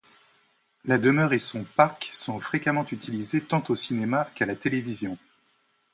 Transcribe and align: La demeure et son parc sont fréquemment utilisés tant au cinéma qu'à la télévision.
La 0.83 0.97
demeure 0.97 1.31
et 1.31 1.37
son 1.37 1.63
parc 1.63 2.09
sont 2.11 2.39
fréquemment 2.39 2.87
utilisés 2.91 3.39
tant 3.43 3.61
au 3.69 3.75
cinéma 3.75 4.27
qu'à 4.33 4.47
la 4.47 4.55
télévision. 4.55 5.15